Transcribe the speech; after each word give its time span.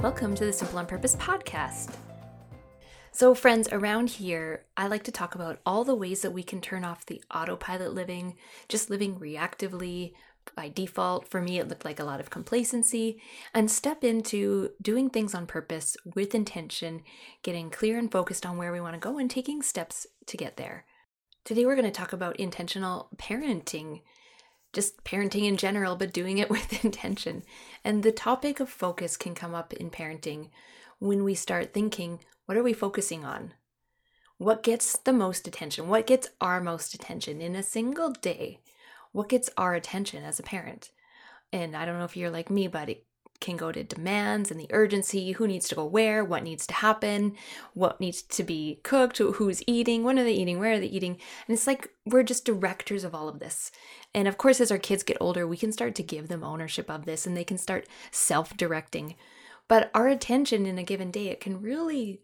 Welcome 0.00 0.34
to 0.36 0.44
the 0.44 0.52
Simple 0.52 0.78
on 0.78 0.86
Purpose 0.86 1.16
podcast. 1.16 1.94
So, 3.12 3.34
friends, 3.34 3.68
around 3.70 4.10
here, 4.10 4.64
I 4.76 4.86
like 4.86 5.02
to 5.04 5.12
talk 5.12 5.34
about 5.34 5.60
all 5.66 5.84
the 5.84 5.94
ways 5.94 6.22
that 6.22 6.32
we 6.32 6.42
can 6.42 6.60
turn 6.60 6.84
off 6.84 7.06
the 7.06 7.22
autopilot 7.32 7.92
living, 7.92 8.36
just 8.68 8.90
living 8.90 9.20
reactively 9.20 10.14
by 10.56 10.68
default. 10.68 11.28
For 11.28 11.42
me, 11.42 11.58
it 11.58 11.68
looked 11.68 11.84
like 11.84 12.00
a 12.00 12.04
lot 12.04 12.20
of 12.20 12.30
complacency, 12.30 13.20
and 13.52 13.70
step 13.70 14.02
into 14.02 14.70
doing 14.80 15.10
things 15.10 15.34
on 15.34 15.46
purpose 15.46 15.96
with 16.14 16.34
intention, 16.34 17.02
getting 17.42 17.70
clear 17.70 17.98
and 17.98 18.10
focused 18.10 18.46
on 18.46 18.56
where 18.56 18.72
we 18.72 18.80
want 18.80 18.94
to 18.94 19.00
go, 19.00 19.18
and 19.18 19.30
taking 19.30 19.62
steps 19.62 20.06
to 20.26 20.36
get 20.36 20.56
there. 20.56 20.84
Today, 21.44 21.66
we're 21.66 21.76
going 21.76 21.84
to 21.84 21.90
talk 21.90 22.12
about 22.12 22.36
intentional 22.36 23.08
parenting 23.16 24.00
just 24.72 25.04
parenting 25.04 25.44
in 25.44 25.56
general, 25.56 25.96
but 25.96 26.12
doing 26.12 26.38
it 26.38 26.50
with 26.50 26.84
intention. 26.84 27.42
And 27.84 28.02
the 28.02 28.12
topic 28.12 28.60
of 28.60 28.68
focus 28.68 29.16
can 29.16 29.34
come 29.34 29.54
up 29.54 29.72
in 29.72 29.90
parenting 29.90 30.50
when 30.98 31.24
we 31.24 31.34
start 31.34 31.72
thinking, 31.72 32.20
what 32.46 32.56
are 32.56 32.62
we 32.62 32.72
focusing 32.72 33.24
on? 33.24 33.54
What 34.38 34.62
gets 34.62 34.96
the 34.98 35.12
most 35.12 35.46
attention? 35.46 35.88
What 35.88 36.06
gets 36.06 36.30
our 36.40 36.60
most 36.60 36.94
attention 36.94 37.40
in 37.40 37.54
a 37.54 37.62
single 37.62 38.10
day? 38.10 38.60
What 39.12 39.28
gets 39.28 39.50
our 39.56 39.74
attention 39.74 40.24
as 40.24 40.38
a 40.38 40.42
parent? 40.42 40.90
And 41.52 41.76
I 41.76 41.84
don't 41.84 41.98
know 41.98 42.04
if 42.04 42.16
you're 42.16 42.30
like 42.30 42.50
me, 42.50 42.66
but 42.66 42.88
it 42.88 43.04
can 43.42 43.58
go 43.58 43.70
to 43.70 43.84
demands 43.84 44.50
and 44.50 44.58
the 44.58 44.70
urgency 44.70 45.32
who 45.32 45.46
needs 45.46 45.68
to 45.68 45.74
go 45.74 45.84
where, 45.84 46.24
what 46.24 46.42
needs 46.42 46.66
to 46.68 46.74
happen, 46.74 47.34
what 47.74 48.00
needs 48.00 48.22
to 48.22 48.42
be 48.42 48.80
cooked, 48.82 49.18
who's 49.18 49.62
eating, 49.66 50.02
when 50.02 50.18
are 50.18 50.24
they 50.24 50.32
eating, 50.32 50.58
where 50.58 50.72
are 50.72 50.78
they 50.78 50.86
eating. 50.86 51.18
And 51.46 51.54
it's 51.54 51.66
like 51.66 51.90
we're 52.06 52.22
just 52.22 52.46
directors 52.46 53.04
of 53.04 53.14
all 53.14 53.28
of 53.28 53.40
this. 53.40 53.70
And 54.14 54.26
of 54.26 54.38
course, 54.38 54.60
as 54.60 54.70
our 54.70 54.78
kids 54.78 55.02
get 55.02 55.18
older, 55.20 55.46
we 55.46 55.58
can 55.58 55.72
start 55.72 55.94
to 55.96 56.02
give 56.02 56.28
them 56.28 56.42
ownership 56.42 56.90
of 56.90 57.04
this 57.04 57.26
and 57.26 57.36
they 57.36 57.44
can 57.44 57.58
start 57.58 57.86
self 58.10 58.56
directing. 58.56 59.16
But 59.68 59.90
our 59.94 60.08
attention 60.08 60.64
in 60.64 60.78
a 60.78 60.82
given 60.82 61.10
day, 61.10 61.28
it 61.28 61.40
can 61.40 61.60
really 61.60 62.22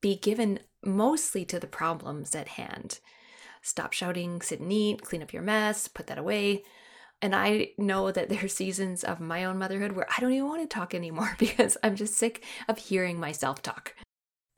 be 0.00 0.16
given 0.16 0.60
mostly 0.84 1.44
to 1.46 1.58
the 1.58 1.66
problems 1.66 2.34
at 2.34 2.48
hand. 2.48 3.00
Stop 3.62 3.92
shouting, 3.92 4.40
sit 4.40 4.60
and 4.60 4.72
eat, 4.72 5.02
clean 5.02 5.22
up 5.22 5.32
your 5.32 5.42
mess, 5.42 5.88
put 5.88 6.06
that 6.06 6.18
away. 6.18 6.62
And 7.20 7.34
I 7.34 7.70
know 7.76 8.12
that 8.12 8.28
there 8.28 8.44
are 8.44 8.48
seasons 8.48 9.02
of 9.02 9.20
my 9.20 9.44
own 9.44 9.58
motherhood 9.58 9.92
where 9.92 10.06
I 10.08 10.20
don't 10.20 10.32
even 10.32 10.48
want 10.48 10.62
to 10.62 10.68
talk 10.68 10.94
anymore 10.94 11.34
because 11.38 11.76
I'm 11.82 11.96
just 11.96 12.14
sick 12.14 12.44
of 12.68 12.78
hearing 12.78 13.18
myself 13.18 13.62
talk. 13.62 13.94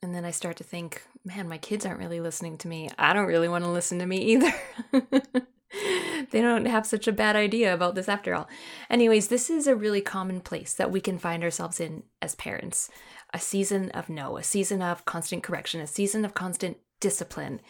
And 0.03 0.15
then 0.15 0.25
I 0.25 0.31
start 0.31 0.57
to 0.57 0.63
think, 0.63 1.03
man, 1.23 1.47
my 1.47 1.57
kids 1.57 1.85
aren't 1.85 1.99
really 1.99 2.19
listening 2.19 2.57
to 2.59 2.67
me. 2.67 2.89
I 2.97 3.13
don't 3.13 3.27
really 3.27 3.47
want 3.47 3.63
to 3.63 3.69
listen 3.69 3.99
to 3.99 4.05
me 4.05 4.17
either. 4.33 4.53
they 6.31 6.41
don't 6.41 6.65
have 6.65 6.87
such 6.87 7.07
a 7.07 7.11
bad 7.11 7.35
idea 7.35 7.73
about 7.73 7.93
this 7.93 8.09
after 8.09 8.33
all. 8.33 8.49
Anyways, 8.89 9.27
this 9.27 9.49
is 9.49 9.67
a 9.67 9.75
really 9.75 10.01
common 10.01 10.41
place 10.41 10.73
that 10.73 10.91
we 10.91 11.01
can 11.01 11.19
find 11.19 11.43
ourselves 11.43 11.79
in 11.79 12.03
as 12.21 12.35
parents 12.35 12.89
a 13.33 13.39
season 13.39 13.89
of 13.91 14.09
no, 14.09 14.37
a 14.37 14.43
season 14.43 14.81
of 14.81 15.05
constant 15.05 15.41
correction, 15.43 15.79
a 15.79 15.87
season 15.87 16.25
of 16.25 16.33
constant 16.33 16.77
discipline. 16.99 17.61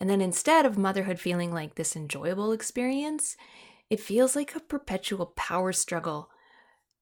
And 0.00 0.10
then 0.10 0.20
instead 0.20 0.66
of 0.66 0.76
motherhood 0.76 1.18
feeling 1.18 1.52
like 1.52 1.76
this 1.76 1.96
enjoyable 1.96 2.52
experience, 2.52 3.36
it 3.90 4.00
feels 4.00 4.34
like 4.34 4.54
a 4.54 4.60
perpetual 4.60 5.26
power 5.36 5.72
struggle. 5.72 6.30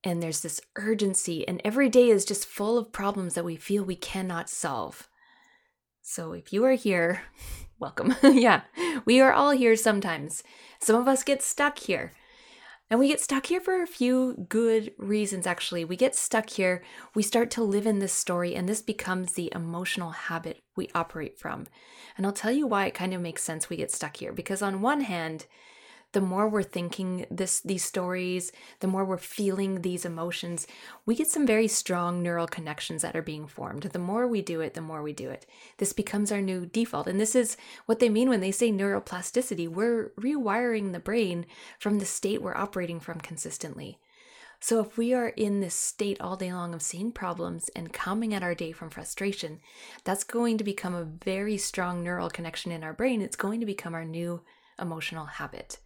And 0.03 0.21
there's 0.21 0.41
this 0.41 0.59
urgency, 0.75 1.47
and 1.47 1.61
every 1.63 1.87
day 1.89 2.09
is 2.09 2.25
just 2.25 2.45
full 2.45 2.77
of 2.77 2.91
problems 2.91 3.35
that 3.35 3.45
we 3.45 3.55
feel 3.55 3.83
we 3.83 3.95
cannot 3.95 4.49
solve. 4.49 5.07
So 6.01 6.33
if 6.33 6.51
you 6.51 6.65
are 6.65 6.73
here, 6.73 7.21
welcome. 7.79 8.15
yeah, 8.23 8.61
we 9.05 9.21
are 9.21 9.31
all 9.31 9.51
here 9.51 9.77
sometimes. 9.77 10.43
Some 10.79 10.97
of 10.97 11.07
us 11.07 11.23
get 11.23 11.41
stuck 11.41 11.79
here. 11.79 12.11
And 12.89 12.99
we 12.99 13.07
get 13.07 13.21
stuck 13.21 13.47
here 13.47 13.61
for 13.61 13.81
a 13.81 13.87
few 13.87 14.45
good 14.49 14.91
reasons, 14.97 15.47
actually. 15.47 15.85
We 15.85 15.95
get 15.95 16.15
stuck 16.15 16.49
here, 16.49 16.83
we 17.15 17.23
start 17.23 17.49
to 17.51 17.63
live 17.63 17.87
in 17.87 17.99
this 17.99 18.13
story, 18.13 18.53
and 18.53 18.69
this 18.69 18.81
becomes 18.81 19.33
the 19.33 19.51
emotional 19.55 20.11
habit 20.11 20.61
we 20.75 20.89
operate 20.93 21.39
from. 21.39 21.65
And 22.17 22.25
I'll 22.25 22.33
tell 22.33 22.51
you 22.51 22.67
why 22.67 22.85
it 22.85 22.93
kind 22.93 23.13
of 23.13 23.21
makes 23.21 23.41
sense 23.41 23.69
we 23.69 23.77
get 23.77 23.91
stuck 23.91 24.17
here. 24.17 24.33
Because 24.33 24.61
on 24.61 24.81
one 24.81 25.01
hand, 25.01 25.47
the 26.13 26.21
more 26.21 26.47
we're 26.47 26.63
thinking 26.63 27.25
this 27.29 27.59
these 27.61 27.83
stories, 27.83 28.51
the 28.79 28.87
more 28.87 29.03
we're 29.03 29.17
feeling 29.17 29.81
these 29.81 30.05
emotions, 30.05 30.65
we 31.05 31.15
get 31.15 31.27
some 31.27 31.45
very 31.45 31.67
strong 31.67 32.23
neural 32.23 32.47
connections 32.47 33.01
that 33.01 33.15
are 33.15 33.21
being 33.21 33.47
formed. 33.47 33.83
The 33.83 33.99
more 33.99 34.27
we 34.27 34.41
do 34.41 34.61
it, 34.61 34.75
the 34.75 34.81
more 34.81 35.01
we 35.01 35.11
do 35.11 35.29
it. 35.29 35.45
This 35.77 35.91
becomes 35.91 36.31
our 36.31 36.41
new 36.41 36.65
default. 36.65 37.07
And 37.07 37.19
this 37.19 37.35
is 37.35 37.57
what 37.87 37.99
they 37.99 38.09
mean 38.09 38.29
when 38.29 38.41
they 38.41 38.51
say 38.51 38.71
neuroplasticity. 38.71 39.67
We're 39.67 40.11
rewiring 40.19 40.91
the 40.91 40.99
brain 40.99 41.45
from 41.79 41.99
the 41.99 42.05
state 42.05 42.41
we're 42.41 42.55
operating 42.55 42.99
from 42.99 43.19
consistently. 43.19 43.99
So, 44.59 44.79
if 44.79 44.97
we 44.97 45.13
are 45.13 45.29
in 45.29 45.59
this 45.59 45.75
state 45.75 46.21
all 46.21 46.37
day 46.37 46.53
long 46.53 46.73
of 46.73 46.81
seeing 46.81 47.11
problems 47.11 47.69
and 47.75 47.91
coming 47.91 48.33
at 48.33 48.43
our 48.43 48.55
day 48.55 48.71
from 48.71 48.91
frustration, 48.91 49.59
that's 50.05 50.23
going 50.23 50.57
to 50.59 50.63
become 50.63 50.95
a 50.95 51.03
very 51.03 51.57
strong 51.57 52.01
neural 52.01 52.29
connection 52.29 52.71
in 52.71 52.83
our 52.83 52.93
brain. 52.93 53.21
It's 53.21 53.35
going 53.35 53.59
to 53.59 53.65
become 53.65 53.93
our 53.93 54.05
new 54.05 54.41
emotional 54.79 55.25
habit. 55.25 55.79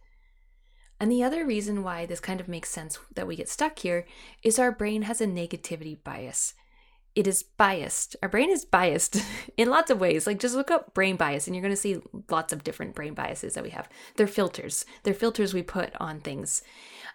And 1.00 1.10
the 1.10 1.22
other 1.22 1.44
reason 1.44 1.82
why 1.82 2.06
this 2.06 2.20
kind 2.20 2.40
of 2.40 2.48
makes 2.48 2.70
sense 2.70 2.98
that 3.14 3.26
we 3.26 3.36
get 3.36 3.48
stuck 3.48 3.78
here 3.78 4.04
is 4.42 4.58
our 4.58 4.72
brain 4.72 5.02
has 5.02 5.20
a 5.20 5.26
negativity 5.26 5.96
bias. 6.02 6.54
It 7.14 7.26
is 7.26 7.42
biased. 7.42 8.16
Our 8.22 8.28
brain 8.28 8.50
is 8.50 8.64
biased 8.64 9.22
in 9.56 9.70
lots 9.70 9.90
of 9.90 10.00
ways. 10.00 10.26
Like 10.26 10.38
just 10.38 10.54
look 10.54 10.70
up 10.70 10.94
brain 10.94 11.16
bias 11.16 11.46
and 11.46 11.54
you're 11.54 11.62
going 11.62 11.72
to 11.72 11.76
see 11.76 12.00
lots 12.30 12.52
of 12.52 12.64
different 12.64 12.94
brain 12.94 13.14
biases 13.14 13.54
that 13.54 13.64
we 13.64 13.70
have. 13.70 13.88
They're 14.16 14.26
filters. 14.26 14.84
They're 15.02 15.14
filters 15.14 15.54
we 15.54 15.62
put 15.62 15.92
on 16.00 16.20
things. 16.20 16.62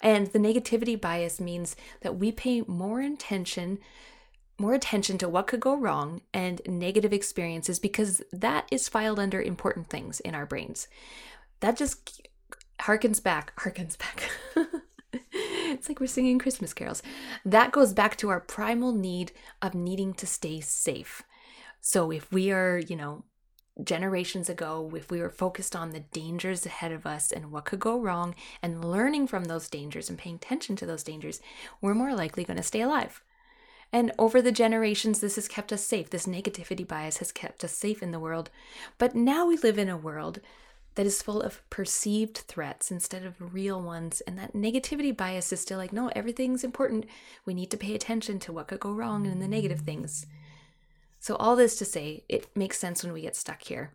And 0.02 0.28
the 0.28 0.40
negativity 0.40 1.00
bias 1.00 1.40
means 1.40 1.76
that 2.02 2.18
we 2.18 2.32
pay 2.32 2.62
more 2.62 3.02
attention 3.02 3.80
more 4.60 4.74
attention 4.76 5.18
to 5.18 5.28
what 5.28 5.48
could 5.48 5.60
go 5.60 5.76
wrong 5.76 6.22
and 6.32 6.62
negative 6.68 7.12
experiences 7.12 7.80
because 7.80 8.22
that 8.32 8.68
is 8.72 8.88
filed 8.88 9.20
under 9.20 9.42
important 9.42 9.90
things 9.90 10.20
in 10.20 10.36
our 10.36 10.46
brains. 10.46 10.88
That 11.60 11.76
just 11.76 12.22
harkens 12.82 13.22
back, 13.22 13.56
harkens 13.60 13.98
back. 13.98 14.30
it's 15.32 15.90
like 15.90 16.00
we're 16.00 16.08
singing 16.08 16.40
Christmas 16.40 16.74
carols. 16.74 17.02
That 17.46 17.72
goes 17.72 17.94
back 17.94 18.18
to 18.18 18.30
our 18.30 18.40
primal 18.40 18.94
need 18.94 19.32
of 19.62 19.74
needing 19.74 20.14
to 20.16 20.28
stay 20.28 20.60
safe. 20.60 21.24
So 21.82 22.12
if 22.12 22.32
we 22.32 22.52
are, 22.52 22.78
you 22.78 22.96
know, 22.96 23.24
generations 23.84 24.50
ago, 24.50 24.92
if 24.96 25.10
we 25.10 25.20
were 25.20 25.30
focused 25.30 25.76
on 25.76 25.90
the 25.90 26.00
dangers 26.00 26.66
ahead 26.66 26.92
of 26.92 27.06
us 27.06 27.32
and 27.32 27.52
what 27.52 27.66
could 27.66 27.80
go 27.80 28.00
wrong 28.00 28.36
and 28.62 28.86
learning 28.86 29.28
from 29.28 29.46
those 29.46 29.70
dangers 29.70 30.10
and 30.10 30.18
paying 30.18 30.36
attention 30.36 30.76
to 30.78 30.86
those 30.86 31.04
dangers, 31.04 31.42
we're 31.82 31.96
more 31.96 32.14
likely 32.14 32.44
going 32.44 32.58
to 32.58 32.64
stay 32.64 32.82
alive. 32.82 33.22
And 33.92 34.12
over 34.18 34.42
the 34.42 34.52
generations, 34.52 35.20
this 35.20 35.36
has 35.36 35.48
kept 35.48 35.72
us 35.72 35.86
safe. 35.86 36.10
This 36.10 36.26
negativity 36.26 36.88
bias 36.88 37.18
has 37.18 37.32
kept 37.32 37.64
us 37.64 37.74
safe 37.74 38.02
in 38.02 38.12
the 38.12 38.20
world. 38.20 38.50
But 38.98 39.16
now 39.16 39.46
we 39.46 39.58
live 39.58 39.78
in 39.78 39.90
a 39.90 39.98
world 39.98 40.40
that 40.96 41.06
is 41.06 41.22
full 41.22 41.42
of 41.42 41.68
perceived 41.70 42.38
threats 42.38 42.92
instead 42.92 43.26
of 43.26 43.54
real 43.54 43.82
ones. 43.82 44.22
And 44.22 44.38
that 44.38 44.54
negativity 44.54 45.16
bias 45.16 45.52
is 45.52 45.60
still 45.60 45.78
like, 45.78 45.94
no, 45.94 46.10
everything's 46.10 46.64
important. 46.64 47.06
We 47.46 47.54
need 47.54 47.72
to 47.72 47.78
pay 47.78 47.96
attention 47.96 48.40
to 48.40 48.54
what 48.54 48.68
could 48.68 48.80
go 48.80 48.92
wrong 48.92 49.26
and 49.28 49.42
the 49.42 49.48
negative 49.48 49.82
mm. 49.82 49.86
things. 49.86 50.26
So, 51.20 51.36
all 51.36 51.56
this 51.56 51.78
to 51.78 51.86
say, 51.86 52.26
it 52.28 52.56
makes 52.56 52.78
sense 52.78 53.04
when 53.04 53.14
we 53.14 53.22
get 53.22 53.36
stuck 53.36 53.64
here. 53.64 53.94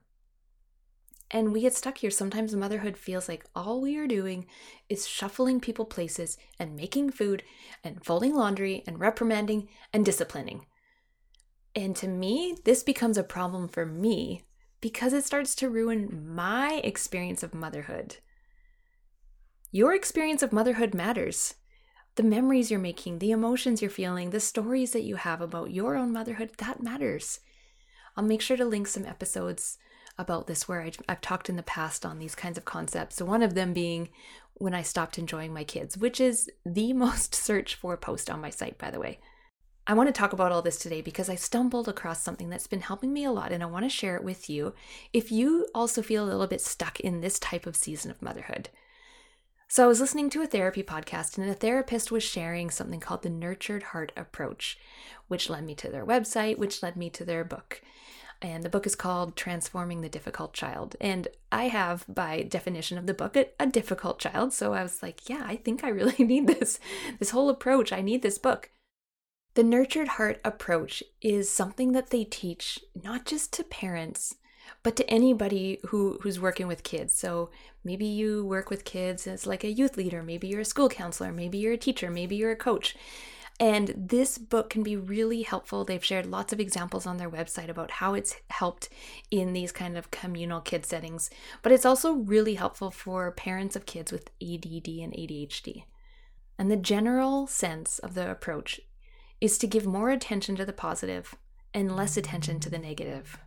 And 1.31 1.53
we 1.53 1.61
get 1.61 1.75
stuck 1.75 1.99
here. 1.99 2.11
Sometimes 2.11 2.57
motherhood 2.57 2.97
feels 2.97 3.29
like 3.29 3.45
all 3.55 3.83
we 3.83 3.99
are 3.99 4.07
doing 4.07 4.47
is 4.89 5.07
shuffling 5.07 5.61
people 5.61 5.85
places 5.85 6.39
and 6.59 6.75
making 6.75 7.11
food 7.11 7.43
and 7.85 8.03
folding 8.03 8.35
laundry 8.35 8.83
and 8.87 8.99
reprimanding 8.99 9.69
and 9.93 10.07
disciplining. 10.07 10.65
And 11.77 11.95
to 11.97 12.09
me, 12.09 12.57
this 12.65 12.83
becomes 12.83 13.19
a 13.19 13.23
problem 13.23 13.69
for 13.69 13.85
me 13.85 14.43
because 14.81 15.13
it 15.13 15.25
starts 15.25 15.55
to 15.57 15.69
ruin 15.69 16.35
my 16.35 16.81
experience 16.85 17.43
of 17.43 17.55
motherhood. 17.55 18.17
Your 19.71 19.95
experience 19.95 20.43
of 20.43 20.53
motherhood 20.53 20.95
matters. 20.95 21.55
The 22.15 22.23
memories 22.23 22.71
you're 22.71 22.81
making, 22.81 23.19
the 23.19 23.31
emotions 23.31 23.81
you're 23.81 23.91
feeling, 23.91 24.31
the 24.31 24.41
stories 24.41 24.93
that 24.93 25.03
you 25.03 25.17
have 25.17 25.41
about 25.41 25.71
your 25.71 25.97
own 25.97 26.13
motherhood, 26.13 26.53
that 26.59 26.83
matters. 26.83 27.41
I'll 28.17 28.25
make 28.25 28.41
sure 28.41 28.57
to 28.57 28.65
link 28.65 28.89
some 28.89 29.07
episodes 29.07 29.79
about 30.19 30.49
this 30.49 30.67
where 30.67 30.83
I, 30.83 30.93
have 31.09 31.21
talked 31.21 31.49
in 31.49 31.57
the 31.57 31.63
past 31.63 32.05
on 32.05 32.19
these 32.19 32.35
kinds 32.35 32.59
of 32.59 32.65
concepts. 32.65 33.17
So, 33.17 33.25
one 33.25 33.43
of 33.43 33.55
them 33.55 33.73
being 33.73 34.09
when 34.55 34.75
I 34.75 34.83
stopped 34.83 35.19
enjoying 35.19 35.55
my 35.55 35.63
kids, 35.63 35.97
which 35.97 36.21
is 36.21 36.51
the 36.67 36.93
most 37.05 37.35
searched 37.35 37.77
for 37.77 37.97
post 37.97 38.29
on 38.29 38.41
my 38.41 38.51
site, 38.51 38.79
by 38.79 38.91
the 38.91 39.01
way. 39.01 39.21
I 39.91 39.95
want 39.95 40.07
to 40.07 40.13
talk 40.13 40.35
about 40.35 40.53
all 40.53 40.61
this 40.61 40.77
today 40.77 41.01
because 41.01 41.31
I 41.31 41.35
stumbled 41.35 41.89
across 41.89 42.23
something 42.23 42.51
that's 42.51 42.67
been 42.67 42.83
helping 42.83 43.11
me 43.11 43.25
a 43.25 43.33
lot 43.33 43.53
and 43.53 43.63
I 43.63 43.67
want 43.67 43.87
to 43.87 43.89
share 43.89 44.17
it 44.17 44.23
with 44.23 44.51
you 44.51 44.75
if 45.15 45.33
you 45.33 45.67
also 45.75 46.03
feel 46.03 46.25
a 46.25 46.29
little 46.29 46.47
bit 46.47 46.61
stuck 46.61 47.01
in 47.01 47.23
this 47.23 47.39
type 47.39 47.65
of 47.67 47.75
season 47.75 48.11
of 48.11 48.21
motherhood. 48.21 48.69
So, 49.67 49.85
I 49.85 49.87
was 49.87 49.99
listening 49.99 50.29
to 50.31 50.43
a 50.43 50.47
therapy 50.47 50.83
podcast 50.83 51.39
and 51.39 51.49
a 51.49 51.55
therapist 51.55 52.11
was 52.13 52.23
sharing 52.23 52.71
something 52.71 53.01
called 53.01 53.23
the 53.23 53.31
Nurtured 53.31 53.83
Heart 53.85 54.13
Approach, 54.15 54.79
which 55.29 55.49
led 55.49 55.65
me 55.65 55.75
to 55.77 55.89
their 55.89 56.05
website, 56.05 56.59
which 56.59 56.83
led 56.83 56.97
me 56.97 57.09
to 57.09 57.25
their 57.25 57.45
book. 57.45 57.81
And 58.43 58.63
the 58.63 58.71
book 58.71 58.87
is 58.87 58.95
called 58.95 59.37
Transforming 59.37 60.03
the 60.03 60.09
Difficult 60.11 60.53
Child. 60.53 60.97
And 61.01 61.29
I 61.51 61.69
have, 61.69 62.05
by 62.09 62.43
definition 62.43 62.99
of 62.99 63.07
the 63.07 63.15
book, 63.15 63.37
a, 63.37 63.47
a 63.59 63.67
difficult 63.67 64.19
child. 64.19 64.53
So 64.53 64.75
I 64.75 64.83
was 64.83 65.03
like, 65.03 65.31
yeah, 65.31 65.45
I 65.47 65.57
think 65.57 65.83
I 65.83 65.89
really 65.89 66.25
need 66.25 66.47
this, 66.47 66.79
this 67.19 67.31
whole 67.31 67.49
approach. 67.49 67.91
I 67.91 68.03
need 68.03 68.21
this 68.21 68.39
book. 68.39 68.71
The 69.59 69.65
nurtured 69.65 70.07
heart 70.07 70.41
approach 70.45 71.03
is 71.21 71.51
something 71.51 71.91
that 71.91 72.11
they 72.11 72.23
teach 72.23 72.79
not 73.03 73.27
just 73.27 73.53
to 73.55 73.65
parents, 73.65 74.37
but 74.85 74.95
to 74.95 75.11
anybody 75.11 75.81
who 75.87 76.21
who's 76.23 76.39
working 76.39 76.69
with 76.69 76.85
kids. 76.85 77.13
So 77.13 77.51
maybe 77.83 78.07
you 78.07 78.45
work 78.45 78.71
with 78.71 78.85
kids 78.85 79.27
as 79.27 79.49
like 79.49 79.65
a 79.65 79.73
youth 79.73 79.97
leader, 79.97 80.23
maybe 80.23 80.47
you're 80.47 80.61
a 80.61 80.65
school 80.65 80.89
counselor, 80.89 81.33
maybe 81.33 81.59
you're 81.59 81.73
a 81.73 81.77
teacher, 81.77 82.09
maybe 82.09 82.37
you're 82.37 82.53
a 82.53 82.57
coach. 82.57 82.95
And 83.59 83.93
this 83.97 84.39
book 84.39 84.71
can 84.71 84.85
be 84.85 84.97
really 84.97 85.43
helpful. 85.43 85.85
They've 85.85 86.05
shared 86.05 86.27
lots 86.27 86.53
of 86.53 86.61
examples 86.61 87.05
on 87.05 87.17
their 87.17 87.29
website 87.29 87.69
about 87.69 87.91
how 87.91 88.15
it's 88.15 88.37
helped 88.51 88.89
in 89.33 89.55
these 89.55 89.73
kind 89.73 89.99
of 89.99 90.13
communal 90.13 90.61
kid 90.61 90.87
settings. 90.87 91.31
But 91.63 91.73
it's 91.73 91.85
also 91.85 92.13
really 92.13 92.55
helpful 92.55 92.93
for 92.93 93.33
parents 93.33 93.75
of 93.75 93.87
kids 93.87 94.13
with 94.13 94.31
ADD 94.41 94.87
and 95.03 95.13
ADHD. 95.15 95.83
And 96.57 96.71
the 96.71 96.77
general 96.77 97.49
sense 97.49 97.99
of 97.99 98.15
the 98.15 98.31
approach 98.31 98.81
is 99.41 99.59
to 99.59 99.67
give 99.67 99.87
more 99.87 100.11
attention 100.11 100.57
to 100.57 100.65
the 100.65 100.73
positive 100.73 101.35
and 101.75 101.95
less 101.95 102.17
attention 102.17 102.61
to 102.61 102.71
the 102.71 102.79
negative. 102.79 103.39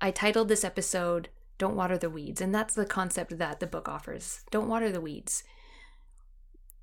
I 0.00 0.10
titled 0.10 0.48
this 0.48 0.64
episode 0.64 1.28
Don't 1.58 1.76
Water 1.76 1.96
the 1.96 2.10
Weeds, 2.10 2.40
and 2.40 2.54
that's 2.54 2.74
the 2.74 2.84
concept 2.84 3.38
that 3.38 3.60
the 3.60 3.66
book 3.66 3.88
offers. 3.88 4.42
Don't 4.50 4.68
water 4.68 4.90
the 4.90 5.00
weeds. 5.00 5.42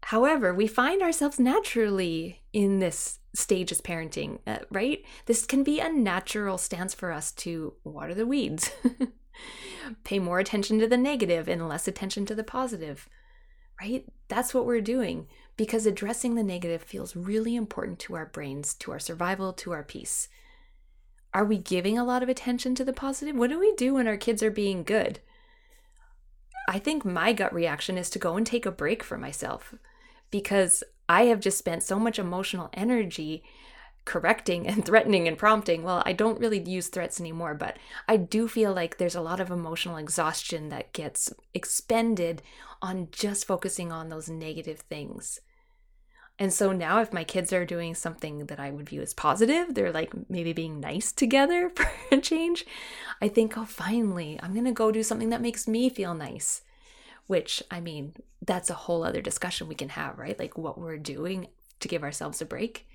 However, 0.03 0.53
we 0.53 0.68
find 0.68 1.01
ourselves 1.01 1.39
naturally 1.39 2.41
in 2.51 2.80
this 2.80 3.19
stage 3.33 3.71
as 3.71 3.81
parenting, 3.81 4.39
uh, 4.45 4.59
right? 4.69 5.03
This 5.27 5.45
can 5.45 5.63
be 5.63 5.79
a 5.79 5.91
natural 5.91 6.57
stance 6.57 6.94
for 6.94 7.12
us 7.12 7.31
to 7.33 7.74
water 7.83 8.13
the 8.13 8.27
weeds, 8.27 8.71
pay 10.03 10.19
more 10.19 10.39
attention 10.39 10.79
to 10.79 10.88
the 10.88 10.97
negative 10.97 11.47
and 11.47 11.69
less 11.69 11.88
attention 11.88 12.25
to 12.25 12.36
the 12.36 12.44
positive, 12.44 13.07
right? 13.83 14.06
That's 14.30 14.53
what 14.53 14.65
we're 14.65 14.81
doing 14.81 15.27
because 15.57 15.85
addressing 15.85 16.35
the 16.35 16.44
negative 16.44 16.81
feels 16.81 17.15
really 17.15 17.56
important 17.56 18.00
to 18.00 18.15
our 18.15 18.25
brains, 18.27 18.74
to 18.75 18.91
our 18.91 19.00
survival, 19.00 19.51
to 19.53 19.71
our 19.71 19.83
peace. 19.83 20.30
Are 21.33 21.45
we 21.45 21.57
giving 21.57 21.97
a 21.97 22.06
lot 22.06 22.24
of 22.24 22.30
attention 22.30 22.75
to 22.75 22.85
the 22.85 22.94
positive? 22.94 23.35
What 23.35 23.50
do 23.50 23.59
we 23.59 23.74
do 23.75 23.95
when 23.95 24.07
our 24.07 24.18
kids 24.18 24.41
are 24.41 24.51
being 24.51 24.83
good? 24.83 25.19
I 26.68 26.80
think 26.80 27.03
my 27.03 27.33
gut 27.33 27.53
reaction 27.53 27.97
is 27.97 28.09
to 28.12 28.19
go 28.19 28.38
and 28.38 28.45
take 28.45 28.65
a 28.65 28.71
break 28.71 29.03
for 29.03 29.18
myself 29.18 29.75
because 30.31 30.83
I 31.09 31.24
have 31.24 31.41
just 31.41 31.57
spent 31.57 31.83
so 31.83 32.00
much 32.00 32.18
emotional 32.18 32.69
energy 32.74 33.44
correcting 34.05 34.67
and 34.67 34.85
threatening 34.85 35.27
and 35.27 35.38
prompting. 35.38 35.83
Well, 35.83 36.03
I 36.05 36.13
don't 36.13 36.39
really 36.39 36.61
use 36.61 36.88
threats 36.88 37.19
anymore, 37.19 37.53
but 37.53 37.77
I 38.07 38.17
do 38.17 38.47
feel 38.47 38.73
like 38.73 38.97
there's 38.97 39.15
a 39.15 39.21
lot 39.21 39.39
of 39.39 39.51
emotional 39.51 39.97
exhaustion 39.97 40.69
that 40.69 40.94
gets 40.94 41.33
expended 41.53 42.41
on 42.81 43.07
just 43.11 43.45
focusing 43.45 43.91
on 43.91 44.09
those 44.09 44.29
negative 44.29 44.79
things. 44.79 45.39
And 46.39 46.51
so 46.51 46.71
now, 46.71 47.00
if 47.00 47.13
my 47.13 47.23
kids 47.23 47.53
are 47.53 47.65
doing 47.65 47.94
something 47.94 48.47
that 48.47 48.59
I 48.59 48.71
would 48.71 48.89
view 48.89 49.01
as 49.01 49.13
positive, 49.13 49.75
they're 49.75 49.91
like 49.91 50.11
maybe 50.29 50.51
being 50.51 50.79
nice 50.79 51.11
together 51.11 51.69
for 51.75 51.89
a 52.11 52.17
change, 52.17 52.65
I 53.21 53.27
think, 53.27 53.57
oh, 53.57 53.65
finally, 53.65 54.39
I'm 54.41 54.53
going 54.53 54.65
to 54.65 54.71
go 54.71 54.91
do 54.91 55.03
something 55.03 55.29
that 55.29 55.41
makes 55.41 55.67
me 55.67 55.89
feel 55.89 56.13
nice. 56.13 56.63
Which, 57.27 57.63
I 57.71 57.79
mean, 57.79 58.15
that's 58.41 58.69
a 58.69 58.73
whole 58.73 59.03
other 59.03 59.21
discussion 59.21 59.67
we 59.67 59.75
can 59.75 59.89
have, 59.89 60.17
right? 60.17 60.38
Like 60.38 60.57
what 60.57 60.77
we're 60.77 60.97
doing 60.97 61.47
to 61.79 61.88
give 61.88 62.03
ourselves 62.03 62.41
a 62.41 62.45
break. 62.45 62.88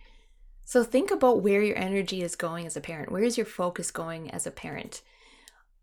So 0.69 0.85
think 0.85 1.11
about 1.11 1.41
where 1.41 1.63
your 1.63 1.79
energy 1.79 2.21
is 2.21 2.37
going 2.37 2.67
as 2.67 2.77
a 2.77 2.83
parent. 2.83 3.11
Where 3.11 3.23
is 3.23 3.39
your 3.39 3.47
focus 3.47 3.91
going 3.91 4.31
as 4.31 4.47
a 4.47 4.51
parent? 4.51 5.01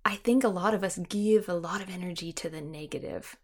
I 0.05 0.13
think 0.13 0.43
a 0.43 0.47
lot 0.47 0.75
of 0.75 0.83
us 0.83 0.99
give 1.09 1.49
a 1.49 1.55
lot 1.55 1.81
of 1.81 1.89
energy 1.89 2.31
to 2.33 2.49
the 2.51 2.61
negative. 2.61 3.35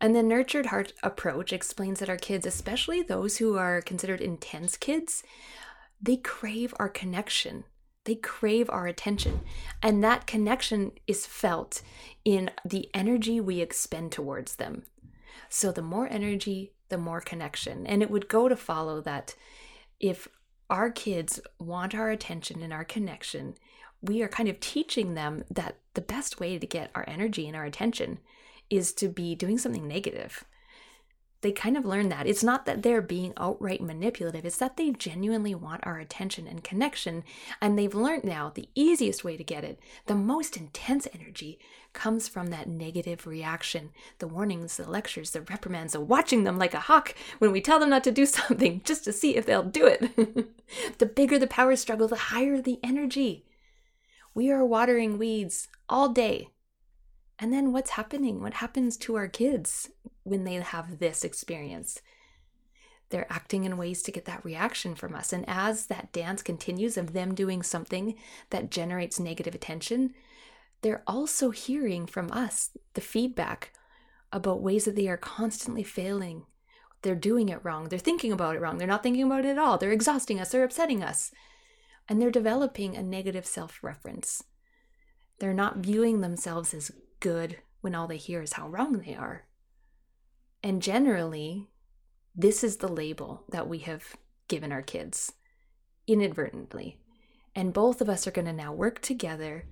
And 0.00 0.14
the 0.14 0.22
nurtured 0.22 0.66
heart 0.66 0.92
approach 1.02 1.52
explains 1.52 1.98
that 1.98 2.08
our 2.08 2.16
kids, 2.16 2.46
especially 2.46 3.02
those 3.02 3.38
who 3.38 3.56
are 3.56 3.82
considered 3.82 4.20
intense 4.20 4.76
kids, 4.76 5.24
they 6.00 6.16
crave 6.16 6.72
our 6.78 6.88
connection. 6.88 7.64
They 8.04 8.14
crave 8.14 8.70
our 8.70 8.86
attention. 8.86 9.40
And 9.82 10.04
that 10.04 10.28
connection 10.28 10.92
is 11.08 11.26
felt 11.26 11.82
in 12.24 12.52
the 12.64 12.88
energy 12.94 13.40
we 13.40 13.60
expend 13.60 14.12
towards 14.12 14.54
them. 14.54 14.84
So 15.48 15.72
the 15.72 15.82
more 15.82 16.06
energy, 16.08 16.74
the 16.88 16.98
more 16.98 17.20
connection. 17.20 17.84
And 17.84 18.00
it 18.00 18.12
would 18.12 18.28
go 18.28 18.48
to 18.48 18.54
follow 18.54 19.00
that 19.00 19.34
if 19.98 20.28
our 20.70 20.90
kids 20.90 21.40
want 21.58 21.94
our 21.94 22.10
attention 22.10 22.62
and 22.62 22.72
our 22.72 22.84
connection, 22.84 23.54
we 24.02 24.22
are 24.22 24.28
kind 24.28 24.48
of 24.48 24.60
teaching 24.60 25.14
them 25.14 25.44
that 25.50 25.76
the 25.94 26.00
best 26.00 26.38
way 26.38 26.58
to 26.58 26.66
get 26.66 26.90
our 26.94 27.04
energy 27.08 27.46
and 27.46 27.56
our 27.56 27.64
attention 27.64 28.18
is 28.70 28.92
to 28.92 29.08
be 29.08 29.34
doing 29.34 29.58
something 29.58 29.88
negative. 29.88 30.44
They 31.40 31.52
kind 31.52 31.76
of 31.76 31.84
learn 31.84 32.08
that. 32.08 32.26
It's 32.26 32.42
not 32.42 32.66
that 32.66 32.82
they're 32.82 33.00
being 33.00 33.32
outright 33.36 33.80
manipulative, 33.80 34.44
it's 34.44 34.58
that 34.58 34.76
they 34.76 34.90
genuinely 34.90 35.54
want 35.54 35.86
our 35.86 35.98
attention 35.98 36.48
and 36.48 36.64
connection. 36.64 37.22
And 37.60 37.78
they've 37.78 37.94
learned 37.94 38.24
now 38.24 38.50
the 38.52 38.68
easiest 38.74 39.22
way 39.22 39.36
to 39.36 39.44
get 39.44 39.62
it, 39.62 39.78
the 40.06 40.16
most 40.16 40.56
intense 40.56 41.06
energy, 41.14 41.58
comes 41.92 42.28
from 42.28 42.48
that 42.48 42.68
negative 42.68 43.26
reaction 43.26 43.90
the 44.18 44.28
warnings, 44.28 44.76
the 44.76 44.88
lectures, 44.88 45.30
the 45.30 45.40
reprimands, 45.42 45.92
the 45.92 46.00
watching 46.00 46.44
them 46.44 46.58
like 46.58 46.74
a 46.74 46.80
hawk 46.80 47.14
when 47.38 47.52
we 47.52 47.60
tell 47.60 47.78
them 47.78 47.90
not 47.90 48.04
to 48.04 48.12
do 48.12 48.26
something 48.26 48.80
just 48.84 49.04
to 49.04 49.12
see 49.12 49.36
if 49.36 49.46
they'll 49.46 49.62
do 49.62 49.86
it. 49.86 50.48
the 50.98 51.06
bigger 51.06 51.38
the 51.38 51.46
power 51.46 51.76
struggle, 51.76 52.08
the 52.08 52.16
higher 52.16 52.60
the 52.60 52.80
energy. 52.82 53.44
We 54.34 54.50
are 54.50 54.64
watering 54.64 55.18
weeds 55.18 55.68
all 55.88 56.08
day 56.08 56.50
and 57.38 57.52
then 57.52 57.72
what's 57.72 57.90
happening? 57.90 58.40
What 58.40 58.54
happens 58.54 58.96
to 58.98 59.16
our 59.16 59.28
kids 59.28 59.90
when 60.24 60.44
they 60.44 60.54
have 60.54 60.98
this 60.98 61.24
experience? 61.24 62.00
They're 63.10 63.32
acting 63.32 63.64
in 63.64 63.76
ways 63.76 64.02
to 64.02 64.12
get 64.12 64.24
that 64.26 64.44
reaction 64.44 64.94
from 64.94 65.14
us. 65.14 65.32
And 65.32 65.44
as 65.48 65.86
that 65.86 66.12
dance 66.12 66.42
continues 66.42 66.96
of 66.96 67.12
them 67.12 67.34
doing 67.34 67.62
something 67.62 68.16
that 68.50 68.70
generates 68.70 69.18
negative 69.18 69.54
attention, 69.54 70.14
they're 70.82 71.02
also 71.06 71.50
hearing 71.50 72.06
from 72.06 72.30
us 72.32 72.70
the 72.94 73.00
feedback 73.00 73.72
about 74.32 74.60
ways 74.60 74.84
that 74.84 74.96
they 74.96 75.08
are 75.08 75.16
constantly 75.16 75.82
failing. 75.82 76.44
They're 77.02 77.14
doing 77.14 77.48
it 77.48 77.64
wrong. 77.64 77.88
They're 77.88 77.98
thinking 77.98 78.32
about 78.32 78.56
it 78.56 78.60
wrong. 78.60 78.78
They're 78.78 78.86
not 78.86 79.02
thinking 79.02 79.22
about 79.22 79.44
it 79.44 79.50
at 79.50 79.58
all. 79.58 79.78
They're 79.78 79.92
exhausting 79.92 80.40
us. 80.40 80.50
They're 80.50 80.64
upsetting 80.64 81.02
us. 81.02 81.32
And 82.08 82.20
they're 82.20 82.30
developing 82.30 82.96
a 82.96 83.02
negative 83.02 83.46
self 83.46 83.78
reference. 83.82 84.44
They're 85.38 85.54
not 85.54 85.78
viewing 85.78 86.20
themselves 86.20 86.74
as 86.74 86.90
good 87.20 87.58
when 87.80 87.94
all 87.94 88.06
they 88.06 88.16
hear 88.16 88.42
is 88.42 88.54
how 88.54 88.68
wrong 88.68 88.98
they 88.98 89.14
are. 89.14 89.44
And 90.62 90.82
generally, 90.82 91.68
this 92.34 92.64
is 92.64 92.78
the 92.78 92.88
label 92.88 93.44
that 93.50 93.68
we 93.68 93.78
have 93.80 94.16
given 94.48 94.72
our 94.72 94.82
kids 94.82 95.32
inadvertently. 96.06 96.98
And 97.54 97.72
both 97.72 98.00
of 98.00 98.08
us 98.08 98.26
are 98.26 98.32
going 98.32 98.46
to 98.46 98.52
now 98.52 98.72
work 98.72 99.00
together 99.00 99.64